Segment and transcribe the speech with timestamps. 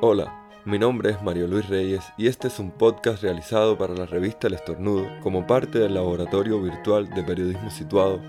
[0.00, 4.06] Hola, mi nombre es Mario Luis Reyes y este es un podcast realizado para la
[4.06, 8.20] revista El Estornudo como parte del laboratorio virtual de periodismo situado.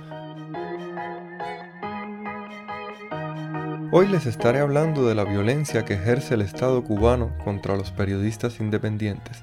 [3.91, 8.59] Hoy les estaré hablando de la violencia que ejerce el Estado cubano contra los periodistas
[8.59, 9.39] independientes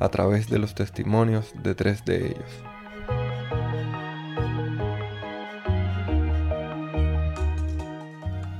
[0.00, 2.62] a través de los testimonios de tres de ellos.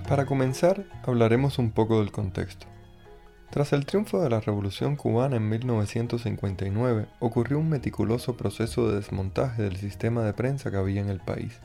[0.09, 2.70] Para comenzar, hablaremos un poco del contexto.
[3.51, 9.63] Tras el triunfo de la Revolución cubana en 1959, ocurrió un meticuloso proceso de desmontaje
[9.63, 11.59] del sistema de prensa que había en el país.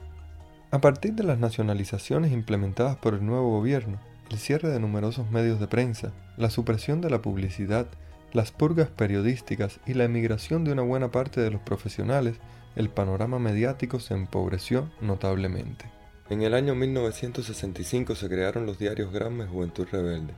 [0.72, 4.00] A partir de las nacionalizaciones implementadas por el nuevo gobierno,
[4.32, 7.86] el cierre de numerosos medios de prensa, la supresión de la publicidad,
[8.34, 12.38] las purgas periodísticas y la emigración de una buena parte de los profesionales,
[12.76, 15.86] el panorama mediático se empobreció notablemente.
[16.32, 20.34] En el año 1965 se crearon los diarios Granma Juventud Rebelde,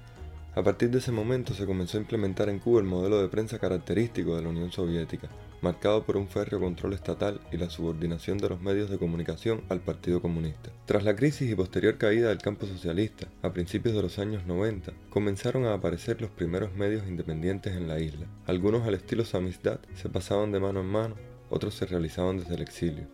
[0.58, 3.60] a partir de ese momento se comenzó a implementar en Cuba el modelo de prensa
[3.60, 5.30] característico de la Unión Soviética,
[5.62, 9.82] marcado por un férreo control estatal y la subordinación de los medios de comunicación al
[9.82, 10.72] Partido Comunista.
[10.88, 14.94] Tras la crisis y posterior caída del campo socialista, a principios de los años 90,
[15.12, 18.26] comenzaron a aparecer los primeros medios independientes en la isla.
[18.48, 21.16] Algunos al estilo Samizdat se pasaban de mano en mano,
[21.52, 23.06] otros se realizaban desde el exilio.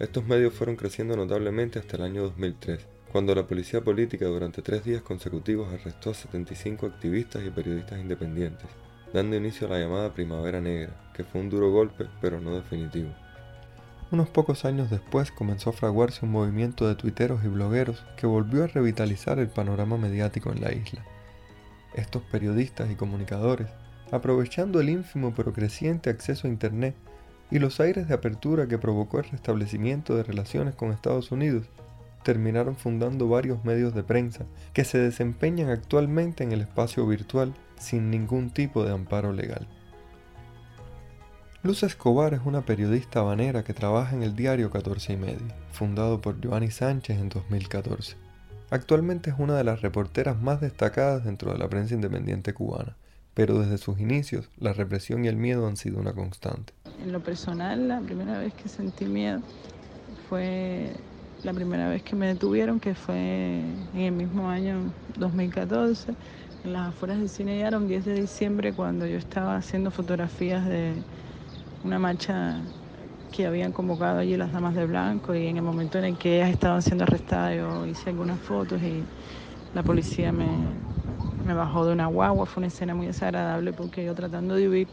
[0.00, 4.84] Estos medios fueron creciendo notablemente hasta el año 2003, cuando la policía política durante tres
[4.84, 8.68] días consecutivos arrestó a 75 activistas y periodistas independientes,
[9.12, 13.10] dando inicio a la llamada Primavera Negra, que fue un duro golpe pero no definitivo.
[14.12, 18.64] Unos pocos años después comenzó a fraguarse un movimiento de tuiteros y blogueros que volvió
[18.64, 21.04] a revitalizar el panorama mediático en la isla.
[21.94, 23.68] Estos periodistas y comunicadores,
[24.12, 26.94] aprovechando el ínfimo pero creciente acceso a Internet
[27.50, 31.66] y los aires de apertura que provocó el restablecimiento de relaciones con Estados Unidos,
[32.22, 38.10] terminaron fundando varios medios de prensa que se desempeñan actualmente en el espacio virtual sin
[38.10, 39.66] ningún tipo de amparo legal.
[41.62, 46.20] Luz Escobar es una periodista habanera que trabaja en el diario 14 y medio, fundado
[46.20, 48.16] por Giovanni Sánchez en 2014.
[48.70, 52.96] Actualmente es una de las reporteras más destacadas dentro de la prensa independiente cubana,
[53.34, 56.72] pero desde sus inicios la represión y el miedo han sido una constante.
[57.02, 59.40] En lo personal, la primera vez que sentí miedo
[60.30, 60.92] fue
[61.42, 66.16] la primera vez que me detuvieron, que fue en el mismo año 2014,
[66.62, 71.06] en las afueras del Cine Yaron, 10 de diciembre, cuando yo estaba haciendo fotografías de
[71.82, 72.74] una marcha
[73.30, 76.36] que habían convocado allí las damas de blanco y en el momento en el que
[76.36, 79.10] ellas estaban siendo arrestadas yo hice algunas fotos y
[79.72, 80.82] la policía me,
[81.42, 84.92] me bajó de una guagua, fue una escena muy desagradable porque yo tratando de huir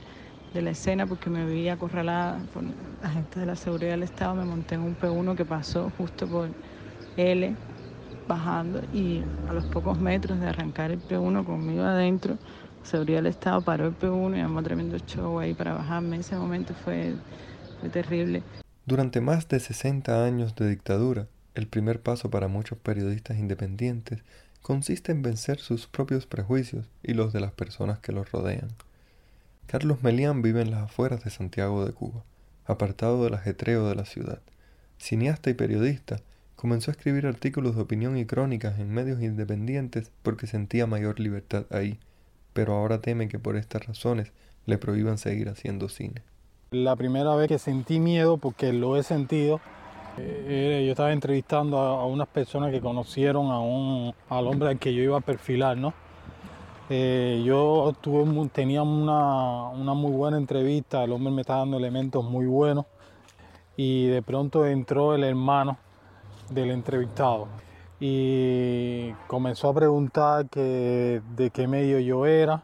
[0.53, 2.63] de la escena porque me vi acorralada por
[3.03, 6.49] agentes de la seguridad del Estado, me monté en un P1 que pasó justo por
[7.17, 7.55] L
[8.27, 12.37] bajando y a los pocos metros de arrancar el P1 conmigo adentro,
[12.83, 16.17] seguridad del Estado paró el P1 y armó tremendo show ahí para bajarme.
[16.17, 17.13] Ese momento fue,
[17.79, 18.43] fue terrible.
[18.85, 24.23] Durante más de 60 años de dictadura, el primer paso para muchos periodistas independientes
[24.61, 28.69] consiste en vencer sus propios prejuicios y los de las personas que los rodean.
[29.67, 32.23] Carlos Melián vive en las afueras de Santiago de Cuba,
[32.65, 34.39] apartado del ajetreo de la ciudad.
[34.97, 36.21] Cineasta y periodista,
[36.55, 41.65] comenzó a escribir artículos de opinión y crónicas en medios independientes porque sentía mayor libertad
[41.69, 41.99] ahí,
[42.53, 44.31] pero ahora teme que por estas razones
[44.65, 46.21] le prohíban seguir haciendo cine.
[46.71, 49.59] La primera vez que sentí miedo, porque lo he sentido,
[50.17, 54.93] eh, yo estaba entrevistando a, unas personas que conocieron a un, al hombre al que
[54.93, 55.93] yo iba a perfilar, ¿no?
[56.89, 57.93] Eh, yo
[58.53, 62.85] tenía una, muy buena entrevista, el hombre me estaba dando elementos muy buenos
[63.75, 65.77] y de pronto entró el hermano
[66.49, 67.49] del entrevistado
[67.99, 72.63] y comenzó a preguntar de qué medio yo era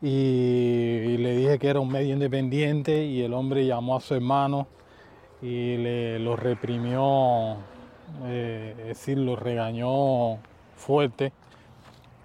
[0.00, 4.66] y, le dije que era un medio independiente y el hombre llamó a su hermano
[5.42, 7.56] y le, lo reprimió,
[8.24, 10.38] eh, es decir, lo regañó
[10.74, 11.32] fuerte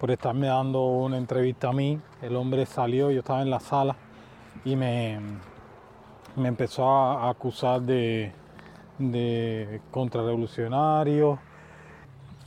[0.06, 1.98] por estarme dando una entrevista a mí.
[2.22, 3.96] El hombre salió, yo estaba en la sala
[4.64, 5.18] y me,
[6.36, 8.30] me empezó a acusar de,
[9.00, 11.40] de contrarrevolucionario.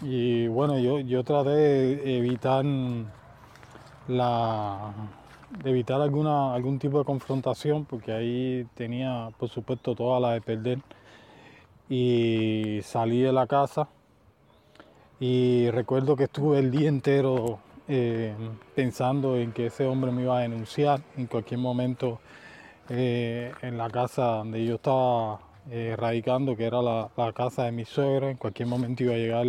[0.01, 2.63] Y bueno, yo, yo traté de evitar
[4.07, 4.94] la
[5.65, 10.79] evitar alguna, algún tipo de confrontación, porque ahí tenía, por supuesto, toda la de perder.
[11.89, 13.89] Y salí de la casa
[15.19, 18.33] y recuerdo que estuve el día entero eh,
[18.75, 22.19] pensando en que ese hombre me iba a denunciar en cualquier momento
[22.89, 27.86] eh, en la casa donde yo estaba eh, radicando, que era la, casa de mi
[27.86, 28.30] suegro.
[28.30, 29.45] En cualquier momento iba a llegar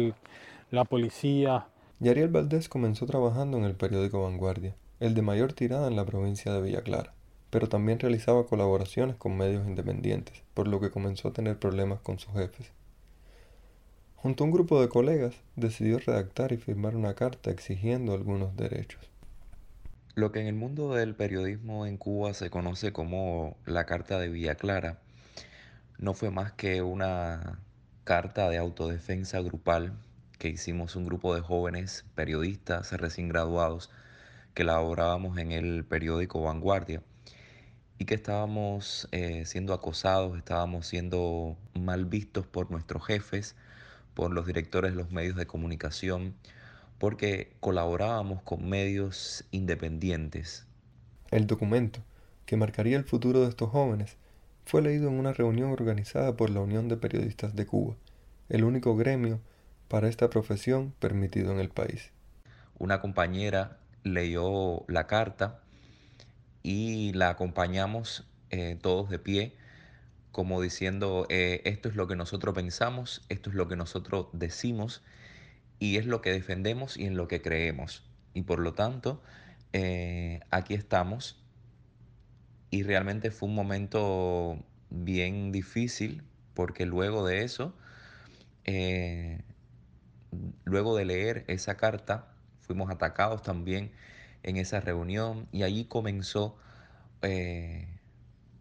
[0.71, 1.67] la policía
[2.03, 6.51] Yariel Valdés comenzó trabajando en el periódico Vanguardia, el de mayor tirada en la provincia
[6.51, 7.13] de Villa Clara,
[7.51, 12.19] pero también realizaba colaboraciones con medios independientes, por lo que comenzó a tener problemas con
[12.19, 12.73] sus jefes.
[14.23, 19.01] Junto a un grupo de colegas, decidió redactar y firmar una carta exigiendo algunos derechos.
[20.15, 24.29] Lo que en el mundo del periodismo en Cuba se conoce como la Carta de
[24.29, 24.99] Villa Clara
[25.97, 27.61] no fue más que una
[28.05, 29.95] carta de autodefensa grupal
[30.37, 33.89] que hicimos un grupo de jóvenes periodistas recién graduados
[34.53, 37.03] que laborábamos en el periódico Vanguardia
[37.97, 43.57] y que estábamos eh, siendo acosados, estábamos siendo mal vistos por nuestros jefes,
[44.21, 46.35] por los directores de los medios de comunicación,
[46.99, 50.67] porque colaborábamos con medios independientes.
[51.31, 52.01] El documento,
[52.45, 54.19] que marcaría el futuro de estos jóvenes,
[54.67, 57.97] fue leído en una reunión organizada por la Unión de Periodistas de Cuba,
[58.51, 59.41] el único gremio
[59.89, 62.11] para esta profesión permitido en el país.
[62.79, 65.63] Una compañera leyó la carta
[66.63, 69.57] y la acompañamos eh, todos de pie,
[70.33, 75.03] como diciendo, eh, esto es lo que nosotros pensamos, esto es lo que nosotros decimos
[75.79, 78.05] y es lo que defendemos y en lo que creemos.
[78.35, 79.23] Y por lo tanto,
[79.73, 81.43] eh, aquí estamos
[82.71, 86.23] y realmente fue un momento bien difícil
[86.55, 87.75] porque luego de eso,
[88.65, 89.43] eh,
[90.65, 92.29] luego de leer esa carta,
[92.61, 93.93] fuimos atacados también
[94.43, 96.57] en esa reunión y allí comenzó,
[97.23, 98.00] eh,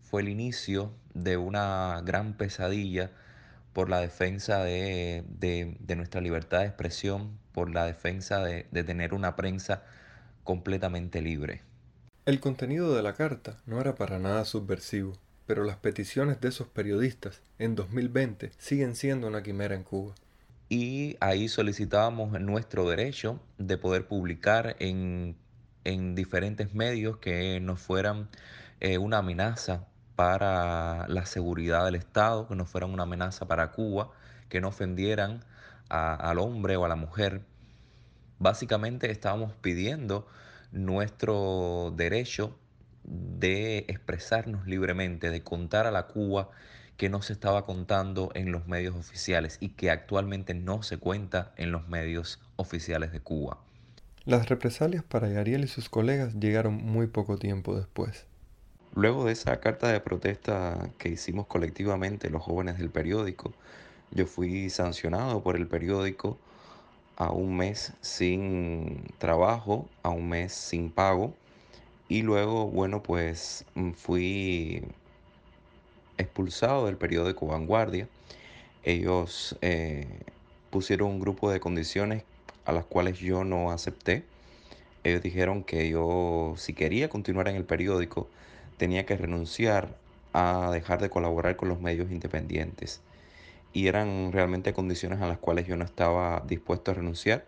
[0.09, 3.11] fue el inicio de una gran pesadilla
[3.73, 5.23] por la defensa de,
[5.95, 9.83] nuestra libertad de expresión, por la defensa de tener una prensa
[10.43, 11.61] completamente libre.
[12.25, 15.13] El contenido de la carta no era para nada subversivo,
[15.47, 20.13] pero las peticiones de esos periodistas en 2020 siguen siendo una quimera en Cuba.
[20.69, 25.35] Y ahí solicitábamos nuestro derecho de poder publicar en,
[26.13, 28.29] diferentes medios que no fueran
[28.79, 29.87] eh, una amenaza
[30.19, 34.11] para la seguridad del Estado, que no fueran una amenaza para Cuba,
[34.49, 35.45] que no ofendieran
[35.87, 37.43] al hombre o a la mujer.
[38.37, 40.27] Básicamente estábamos pidiendo
[40.73, 42.59] nuestro derecho
[43.05, 46.49] de expresarnos libremente, de contar a la Cuba
[46.97, 51.53] que no se estaba contando en los medios oficiales y que actualmente no se cuenta
[51.55, 53.59] en los medios oficiales de Cuba.
[54.25, 58.28] Las represalias para Yariel y sus colegas llegaron muy poco tiempo después.
[58.95, 63.53] Luego de esa carta de protesta que hicimos colectivamente los jóvenes del periódico,
[64.11, 66.37] yo fui sancionado por el periódico
[67.15, 71.35] a un mes sin trabajo, a un mes sin pago.
[72.07, 74.83] Y luego, bueno, pues mm, fui
[76.17, 78.07] expulsado del periódico Vanguardia.
[78.83, 80.07] Ellos eh,
[80.71, 82.23] pusieron un grupo de condiciones
[82.65, 84.23] a las cuales yo no acepté.
[85.03, 88.29] Ellos dijeron que yo, si quería continuar en el periódico,
[88.79, 89.95] tenía que renunciar
[90.33, 93.01] a dejar de colaborar con los medios independientes
[93.73, 97.45] y eran realmente condiciones a las cuales yo no estaba dispuesto a renunciar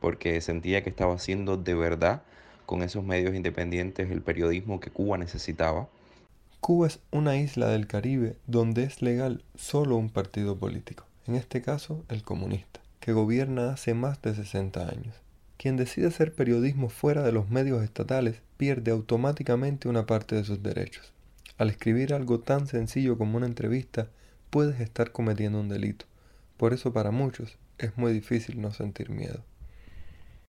[0.00, 2.22] porque sentía que estaba haciendo de verdad
[2.66, 5.88] con esos medios independientes el periodismo que Cuba necesitaba.
[6.60, 11.62] Cuba es una isla del Caribe donde es legal solo un partido político, en este
[11.62, 15.14] caso el comunista, que gobierna hace más de 60 años.
[15.58, 20.62] Quien decide hacer periodismo fuera de los medios estatales pierde automáticamente una parte de sus
[20.62, 21.12] derechos.
[21.58, 24.06] Al escribir algo tan sencillo como una entrevista,
[24.50, 26.06] puedes estar cometiendo un delito.
[26.56, 29.42] Por eso para muchos es muy difícil no sentir miedo.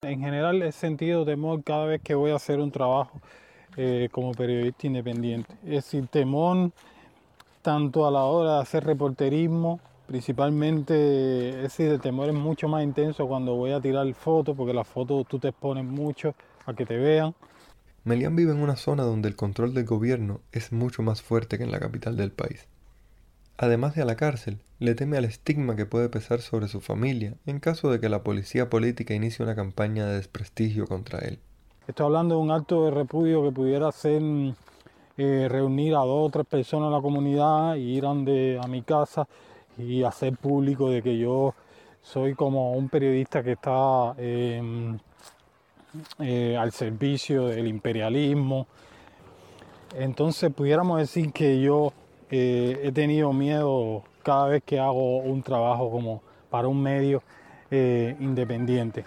[0.03, 3.21] En general he sentido temor cada vez que voy a hacer un trabajo
[3.79, 5.55] eh, como periodista independiente.
[5.65, 6.73] Es decir, temor
[7.63, 12.83] tanto a la hora de hacer reporterismo, principalmente, es decir, el temor es mucho más
[12.83, 16.35] intenso cuando voy a tirar fotos, porque las fotos tú te expones mucho
[16.67, 17.33] a que te vean.
[18.03, 21.63] Melian vive en una zona donde el control del gobierno es mucho más fuerte que
[21.63, 22.67] en la capital del país.
[23.57, 27.35] Además de a la cárcel, le teme al estigma que puede pesar sobre su familia
[27.47, 31.39] en caso de que la policía política inicie una campaña de desprestigio contra él.
[31.87, 34.21] Estoy hablando de un acto de repudio que pudiera ser
[35.19, 39.29] eh, reunir a dos o tres personas en la comunidad y ir a mi casa
[39.83, 41.55] y hacer público de que yo
[42.03, 44.99] soy como un periodista que está em,
[46.19, 48.67] eh, al servicio del imperialismo.
[49.97, 51.93] Entonces pudiéramos decir que yo
[52.31, 57.23] eh, he tenido miedo cada vez que hago un trabajo como para un medio
[57.71, 59.05] eh, independiente.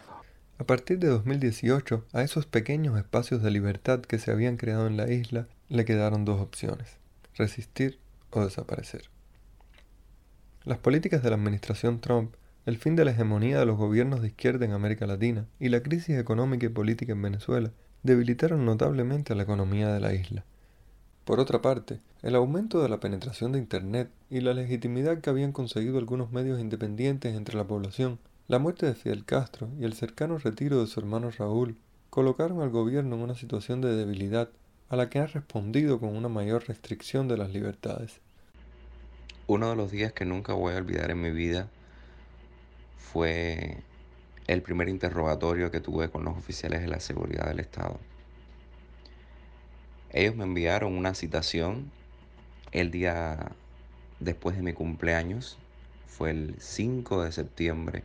[0.59, 4.97] A partir de 2018, a esos pequeños espacios de libertad que se habían creado en
[4.97, 6.97] la isla le quedaron dos opciones,
[7.35, 7.99] resistir
[8.29, 9.12] o desaparecer.
[10.65, 14.27] Las políticas de la administración Trump el fin de la hegemonía de los gobiernos de
[14.29, 17.71] izquierda en América Latina y la crisis económica y política en Venezuela
[18.03, 20.45] debilitaron notablemente a la economía de la isla.
[21.25, 25.51] Por otra parte, el aumento de la penetración de Internet y la legitimidad que habían
[25.51, 30.37] conseguido algunos medios independientes entre la población, la muerte de Fidel Castro y el cercano
[30.37, 31.75] retiro de su hermano Raúl
[32.09, 34.49] colocaron al gobierno en una situación de debilidad
[34.87, 38.21] a la que ha respondido con una mayor restricción de las libertades.
[39.45, 41.67] Uno de los días que nunca voy a olvidar en mi vida
[42.97, 43.83] fue
[44.47, 47.99] el primer interrogatorio que tuve con los oficiales de la seguridad del Estado.
[50.11, 51.91] Ellos me enviaron una citación
[52.71, 53.51] el día
[54.19, 55.59] después de mi cumpleaños,
[56.07, 58.03] fue el 5 de septiembre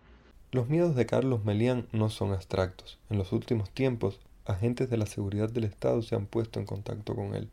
[0.50, 2.99] Los miedos de Carlos Melián no son abstractos.
[3.11, 7.14] En los últimos tiempos, agentes de la seguridad del Estado se han puesto en contacto
[7.14, 7.49] con él.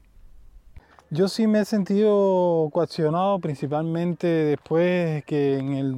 [1.12, 5.98] Yo sí me he sentido coaccionado principalmente después que en el,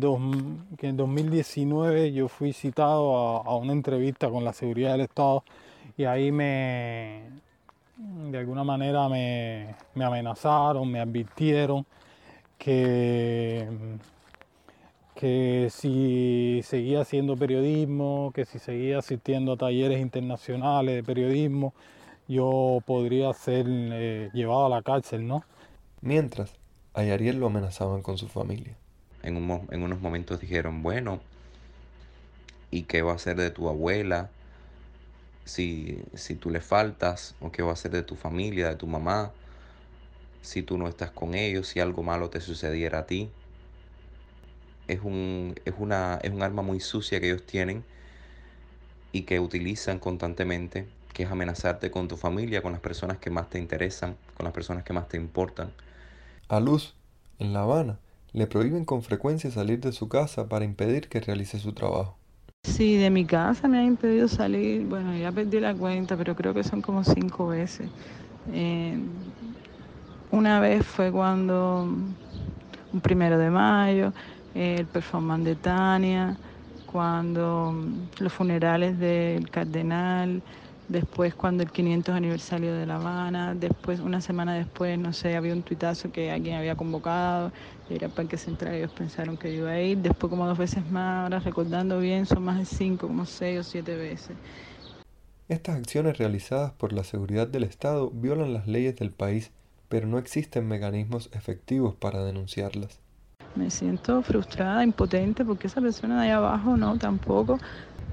[0.78, 5.44] que en 2019 yo fui citado a, una entrevista con la seguridad del Estado
[5.98, 7.22] y ahí me,
[7.98, 11.86] de alguna manera me amenazaron, me advirtieron
[12.58, 13.68] que,
[15.18, 21.74] que si seguía haciendo periodismo, que si seguía asistiendo a talleres internacionales de periodismo,
[22.28, 25.44] yo podría ser eh, llevado a la cárcel, ¿no?
[26.02, 26.54] Mientras,
[26.94, 28.76] a Yariel lo amenazaban con su familia.
[29.24, 29.38] En,
[29.72, 31.20] en unos momentos dijeron, bueno,
[32.70, 34.30] ¿y qué va a hacer de tu abuela
[35.46, 37.34] si, si tú le faltas?
[37.42, 39.32] ¿O qué va a hacer de tu familia, de tu mamá?
[40.44, 43.32] Si tú no estás con ellos, si algo malo te sucediera a ti.
[44.88, 47.84] Es un, es, una, es un arma muy sucia que ellos tienen
[49.12, 53.50] y que utilizan constantemente que es amenazarte con tu familia, con las personas que más
[53.50, 55.72] te interesan, con las personas que más te importan.
[56.50, 56.96] A Luz,
[57.40, 58.00] en La Habana,
[58.34, 62.18] le prohíben con frecuencia salir de su casa para impedir que realice su trabajo.
[62.64, 66.54] Sí, de mi casa me ha impedido salir, bueno, ya perdí la cuenta, pero creo
[66.54, 67.90] que son como cinco veces.
[68.48, 68.98] Eh,
[70.30, 74.14] una vez fue cuando, un primero de mayo,
[74.58, 76.38] el performance de Tania,
[76.86, 77.76] cuando
[78.20, 80.42] los funerales del cardenal,
[80.88, 85.54] después cuando el 500 aniversario de La Habana, después una semana después, no sé, había
[85.54, 87.52] un tuitazo que alguien había convocado,
[87.90, 91.24] era para que Central, ellos pensaron que iba a ir, después como dos veces más,
[91.24, 94.36] ahora recordando bien, son más de cinco, como seis o siete veces.
[95.50, 99.52] Estas acciones realizadas por la seguridad del Estado violan las leyes del país,
[99.88, 103.00] pero no existen mecanismos efectivos para denunciarlas.
[103.58, 107.58] Me siento frustrada, impotente, porque esa persona de ahí abajo no, tampoco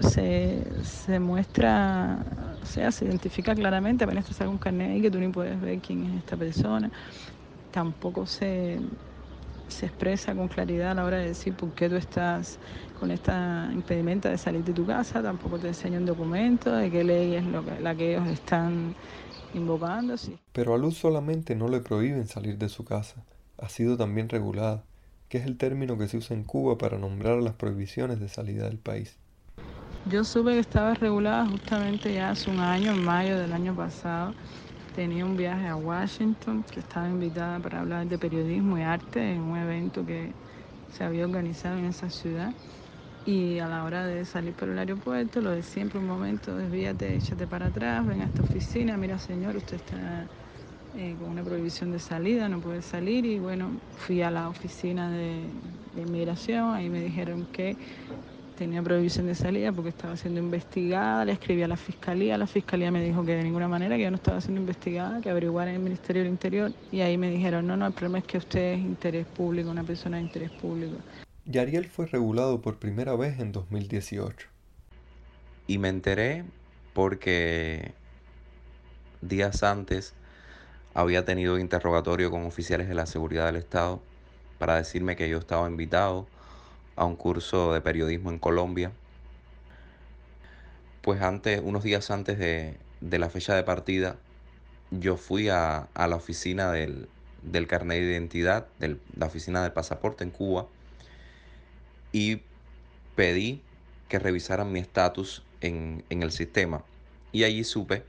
[0.01, 2.25] se, se muestra,
[2.63, 5.61] o sea, se identifica claramente, apenas te saca un carnet ahí que tú ni puedes
[5.61, 6.91] ver quién es esta persona.
[7.71, 8.81] Tampoco se,
[9.69, 12.59] se expresa con claridad a la hora de decir por qué tú estás
[12.95, 17.05] con esta impedimenta de salir de tu casa, tampoco te enseña un documento de qué
[17.05, 18.95] ley es lo la que ellos están
[19.53, 20.17] invocando.
[20.17, 20.39] Sí.
[20.53, 23.25] Pero a Luz solamente no le prohíben salir de su casa,
[23.59, 24.85] ha sido también regulada,
[25.35, 28.67] que es el término que se usa en Cuba para nombrar las prohibiciones de salida
[28.67, 29.17] del país.
[30.09, 34.33] Yo supe que estaba regulada justamente ya hace un año, en mayo del año pasado.
[34.95, 39.41] Tenía un viaje a Washington, que estaba invitada para hablar de periodismo y arte en
[39.41, 40.31] un evento que
[40.93, 42.53] se había organizado en esa ciudad.
[43.26, 47.17] Y a la hora de salir por el aeropuerto, lo de siempre, un momento, desvíate,
[47.17, 50.29] échate para atrás, ven a esta oficina, mira señor, usted está
[50.97, 53.25] eh, con una prohibición de salida, no puede salir.
[53.27, 55.43] Y bueno, fui a la oficina de,
[55.95, 57.77] de inmigración, ahí me dijeron que
[58.57, 62.91] tenía prohibición de salida porque estaba siendo investigada, le escribí a la fiscalía, la fiscalía
[62.91, 65.77] me dijo que de ninguna manera, que yo no estaba siendo investigada, que averiguara en
[65.77, 68.75] el Ministerio del Interior y ahí me dijeron, no, no, el problema es que usted
[68.75, 70.97] es interés público, una persona de interés público.
[71.47, 74.49] Yariel fue regulado por primera vez en 2018.
[75.67, 76.45] Y me enteré
[76.93, 77.93] porque
[79.21, 80.15] días antes
[80.95, 84.01] había tenido interrogatorio con oficiales de la seguridad del Estado
[84.59, 86.27] para decirme que yo estaba invitado
[86.97, 88.93] a un curso de periodismo en Colombia.
[91.03, 94.17] Pues antes, unos días antes de, la fecha de partida,
[94.93, 97.09] yo fui a, la oficina del,
[97.67, 100.67] carnet de identidad, de la oficina del pasaporte en Cuba,
[102.13, 102.43] y
[103.17, 103.61] pedí
[104.09, 106.85] que revisaran mi estatus en, en el sistema.
[107.33, 108.05] Y allí supe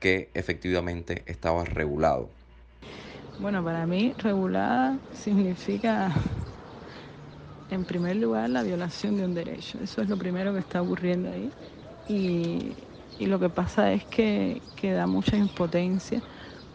[0.00, 2.28] que efectivamente estaba regulado.
[3.40, 6.12] Bueno, para mí regulada significa
[7.70, 9.78] en primer lugar, la violación de un derecho.
[9.82, 11.50] Eso es lo primero que está ocurriendo ahí.
[12.08, 12.72] Y,
[13.26, 16.22] lo que pasa es que, que, da mucha impotencia,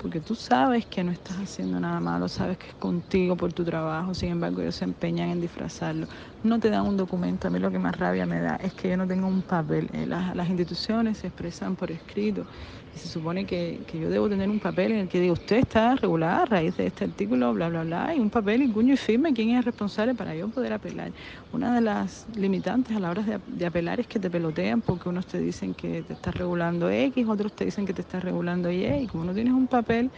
[0.02, 3.64] porque tú sabes que no estás haciendo nada malo, sabes que es contigo por tu
[3.64, 6.06] trabajo, sin embargo ellos se empeñan en disfrazarlo.
[6.44, 8.90] No te dan un documento, a mí lo que más rabia me da es que
[8.90, 9.90] yo no tengo un papel.
[9.94, 12.46] Eh, las, las instituciones se expresan por escrito
[12.96, 16.44] se supone que, yo debo tener un papel en el que diga usted está regulada
[16.44, 19.34] a raíz de este artículo, bla, bla, bla, y un papel y cuño y firme
[19.34, 21.12] quién es responsable para yo poder apelar.
[21.52, 25.26] Una de las limitantes a la hora de, apelar es que te pelotean porque unos
[25.26, 28.86] te dicen que te estás regulando X, otros te dicen que te estás regulando Y,
[28.86, 30.12] y como no tienes un papel,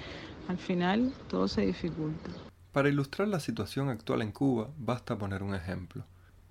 [0.47, 2.29] al final todo se dificulta.
[2.71, 6.03] Para ilustrar la situación actual en Cuba, basta poner un ejemplo.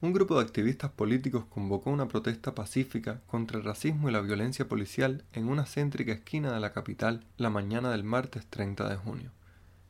[0.05, 4.69] Un grupo de activistas políticos convocó una protesta pacífica contra el racismo y la violencia
[4.69, 9.31] policial en una céntrica esquina de la capital la mañana del martes 30 de junio.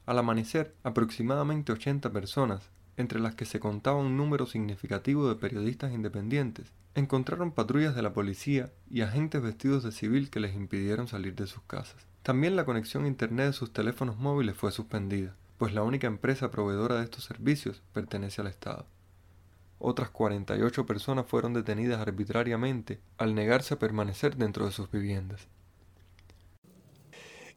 [0.06, 5.92] Al amanecer, aproximadamente 80 personas, entre las que se contaba un número significativo de periodistas
[5.92, 11.34] independientes, encontraron patrullas de la policía y agentes vestidos de civil que les impidieron salir
[11.34, 12.06] de sus casas.
[12.22, 16.52] También la conexión a Internet de sus teléfonos móviles fue suspendida, pues la única empresa
[16.52, 18.86] proveedora de estos servicios pertenece al Estado.
[19.78, 25.48] Otras 48 personas fueron detenidas arbitrariamente al negarse a permanecer dentro de sus viviendas.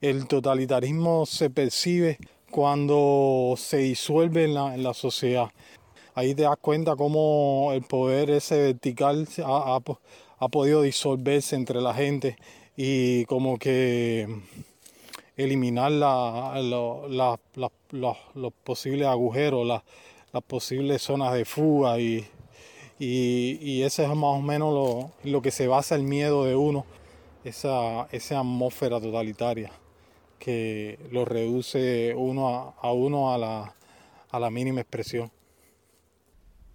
[0.01, 2.19] El totalitarismo se percibe
[2.51, 5.49] cuando se disuelve en la, sociedad.
[6.13, 9.79] Ahí te das cuenta cómo el poder ese vertical ha,
[10.49, 12.37] podido disolverse entre la gente
[12.75, 14.27] y como que
[15.35, 15.91] eliminar
[17.91, 19.83] los posibles agujeros, las
[20.47, 22.27] posibles zonas de fuga y,
[22.99, 26.85] y, ese es más o menos lo, lo, que se basa el miedo de uno,
[27.43, 29.71] esa, esa atmósfera totalitaria
[30.39, 33.75] que lo reduce uno a, uno a la,
[34.29, 35.31] a la mínima expresión.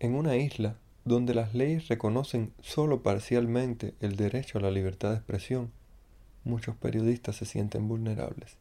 [0.01, 5.17] En una isla donde las leyes reconocen solo parcialmente el derecho a la libertad de
[5.17, 5.73] expresión,
[6.45, 8.57] muchos periodistas se sienten vulnerables.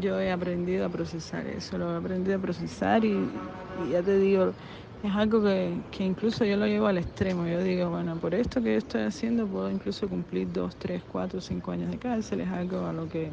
[0.00, 3.52] Yo he aprendido a procesar eso, lo he aprendido a procesar y,
[3.90, 4.56] ya te digo,
[5.02, 7.46] es algo que, que, incluso yo lo llevo al extremo.
[7.46, 11.40] Yo digo, bueno, por esto que yo estoy haciendo puedo incluso cumplir dos, tres, cuatro,
[11.40, 13.32] cinco años de cárcel, es algo a lo que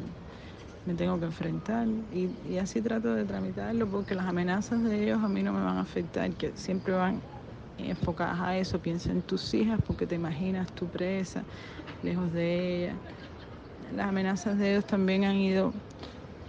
[0.84, 5.22] me tengo que enfrentar y, y así trato de tramitarlo porque las amenazas de ellos
[5.22, 7.22] a mí no me van a afectar, que siempre van
[7.78, 11.46] enfocadas a eso, piensa en tus hijas porque te imaginas tu presa,
[12.02, 13.00] lejos de ellas.
[13.92, 15.72] Las amenazas de ellos también han ido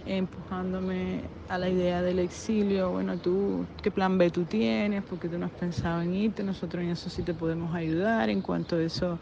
[0.06, 2.90] empujándome a la idea del exilio.
[2.90, 5.02] Bueno, tú, ¿qué plan B tú tienes?
[5.04, 8.30] Porque tú no has pensado en irte, nosotros en eso sí te podemos ayudar.
[8.30, 9.18] En cuanto eso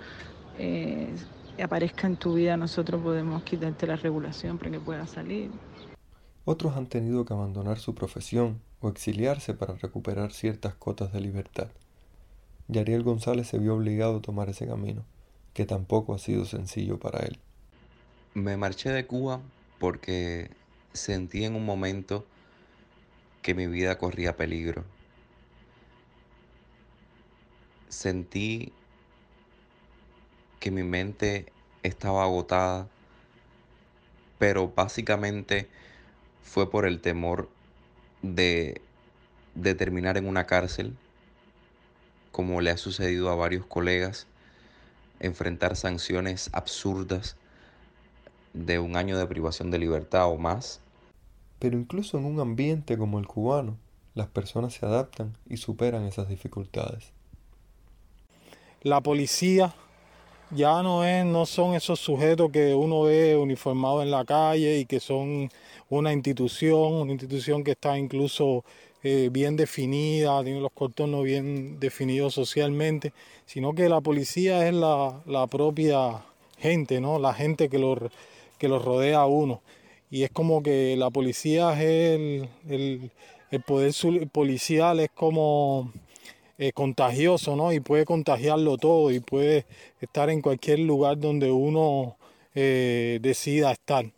[0.58, 1.08] eh,
[1.62, 5.50] aparezca en tu vida, nosotros podemos quitarte la regulación para que puedas salir.
[6.44, 11.68] Otros han tenido que abandonar su profesión o exiliarse para recuperar ciertas cotas de libertad.
[12.68, 15.04] Yariel González se vio obligado a tomar ese camino,
[15.52, 17.38] que tampoco ha sido sencillo para él.
[18.34, 19.40] Me marché de Cuba
[19.78, 20.50] porque
[20.98, 22.26] sentí en un momento
[23.42, 24.84] que mi vida corría peligro.
[27.88, 28.72] Sentí
[30.60, 31.46] que mi mente
[31.82, 32.88] estaba agotada,
[34.38, 35.68] pero básicamente
[36.42, 37.48] fue por el temor
[38.22, 38.80] de,
[39.76, 40.96] terminar en una cárcel,
[42.32, 44.26] como le ha sucedido a varios colegas,
[45.20, 47.36] enfrentar sanciones absurdas
[48.52, 50.80] de un año de privación de libertad o más.
[51.58, 53.76] Pero incluso en un ambiente como el cubano,
[54.14, 57.12] las personas se adaptan y superan esas dificultades.
[58.82, 59.74] La policía
[60.50, 64.86] ya no es, no son esos sujetos que uno ve uniformados en la calle y
[64.86, 65.50] que son
[65.90, 68.64] una institución, una institución que está incluso
[69.02, 73.12] eh, bien definida, tiene los contornos bien definidos socialmente,
[73.46, 76.24] sino que la policía es la, propia
[76.58, 77.18] gente, ¿no?
[77.18, 77.96] La gente que lo,
[78.58, 79.60] que lo rodea a uno.
[80.10, 83.10] Y es como que la policía es el,
[83.50, 83.92] el, poder
[84.30, 85.92] policial es como
[86.58, 87.72] eh, contagioso, ¿no?
[87.72, 89.66] Y puede contagiarlo todo y puede
[90.00, 92.16] estar en cualquier lugar donde uno
[92.54, 94.12] eh, decida estar.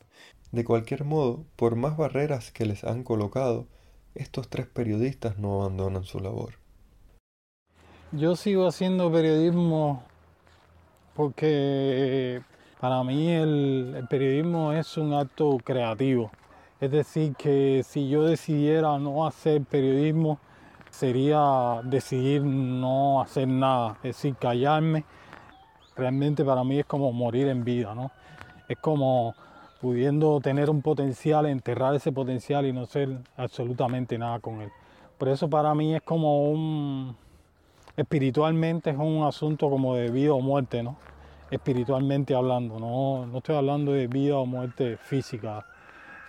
[0.53, 3.67] De cualquier modo, por más barreras que les han colocado,
[4.15, 6.55] estos tres periodistas no abandonan su labor.
[8.13, 10.03] Yo sigo haciendo periodismo
[11.15, 12.41] porque
[12.81, 16.31] para mí el, periodismo es un acto creativo.
[16.81, 20.39] Es decir, que si yo decidiera no hacer periodismo,
[20.89, 25.05] sería decidir no hacer nada, es decir, callarme.
[25.95, 28.11] Realmente para mí es como morir en vida, ¿no?
[28.67, 29.35] Es como
[29.83, 34.71] pudiendo tener un potencial, enterrar ese potencial y no hacer absolutamente nada con él.
[35.19, 37.15] Por eso para mí es como un,
[37.95, 40.97] espiritualmente es un asunto como de vida o muerte, ¿no?
[41.51, 45.67] Espiritualmente hablando, no, no estoy hablando de vida o muerte física,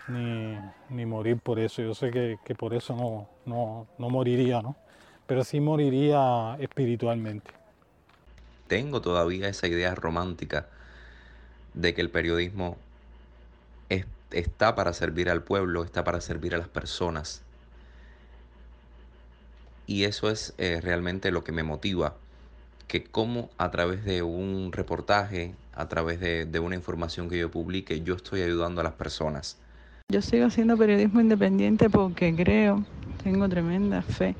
[0.07, 1.81] ni, morir por eso.
[1.81, 4.75] Yo sé que, por eso no, no, no moriría, ¿no?
[5.27, 7.51] Pero sí moriría espiritualmente.
[8.67, 10.67] Tengo todavía esa idea romántica
[11.73, 12.77] de que el periodismo
[14.31, 17.43] está para servir al pueblo, está para servir a las personas.
[19.87, 22.15] Y eso es eh, realmente lo que me motiva,
[22.91, 27.49] que como a través de un reportaje, a través de, de una información que yo
[27.49, 29.55] publique, yo estoy ayudando a las personas.
[30.11, 32.83] Yo sigo haciendo periodismo independiente porque creo,
[33.23, 34.35] tengo tremenda fe,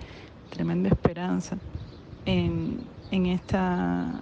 [0.49, 1.55] tremenda esperanza
[2.25, 4.21] en, en, esta,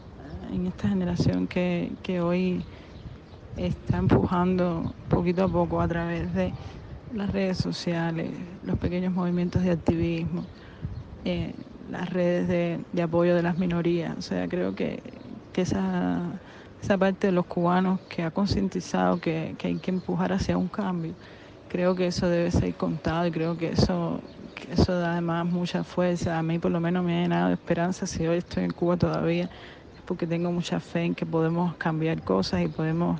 [0.54, 2.62] en esta generación que, que hoy
[3.58, 6.54] está empujando poquito a poco a través de
[7.16, 8.30] las redes sociales,
[8.64, 10.44] los pequeños movimientos de activismo,
[11.26, 11.52] eh,
[11.90, 14.18] las redes de, apoyo de las minorías.
[14.18, 15.02] O sea, creo que,
[15.56, 16.22] esa,
[16.82, 21.14] esa, parte de los cubanos que ha concientizado que, hay que empujar hacia un cambio,
[21.68, 24.22] creo que eso debe ser contado y creo que eso,
[24.56, 26.40] que eso da además mucha fuerza.
[26.40, 28.96] A mí por lo menos me ha llenado de esperanza si hoy estoy en Cuba
[28.96, 33.20] todavía, es porque tengo mucha fe en que podemos cambiar cosas y podemos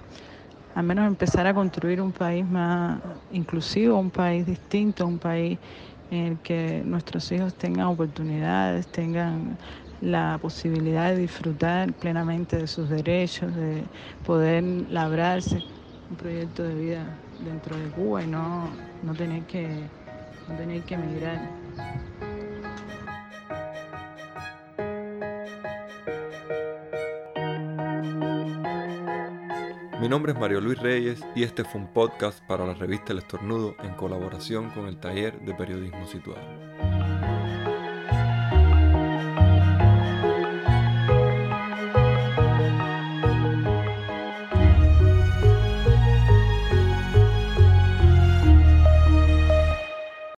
[0.76, 3.02] al menos empezar a construir un país más
[3.34, 5.60] inclusivo, un país distinto, un país
[6.10, 9.58] en el que nuestros hijos tengan oportunidades, tengan
[10.02, 13.84] la posibilidad de disfrutar plenamente de sus derechos, de
[14.24, 15.62] poder labrarse
[16.10, 18.70] un proyecto de vida dentro de Cuba y no,
[19.04, 19.90] no tener que
[20.48, 21.40] no tener que emigrar.
[30.10, 33.20] Mi nombre es Mario Luis Reyes y este fue un podcast para la revista El
[33.20, 36.69] Estornudo en colaboración con el taller de periodismo situado.